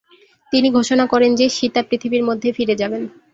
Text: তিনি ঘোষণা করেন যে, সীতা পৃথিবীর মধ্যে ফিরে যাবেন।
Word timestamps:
তিনি 0.51 0.67
ঘোষণা 0.71 1.05
করেন 1.05 1.31
যে, 1.35 1.45
সীতা 1.49 1.81
পৃথিবীর 1.83 2.23
মধ্যে 2.23 2.49
ফিরে 2.51 2.75
যাবেন। 2.75 3.03